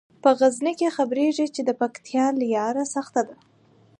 [0.23, 3.35] په غزني کې خبریږي چې د پکتیا لیاره سخته ده.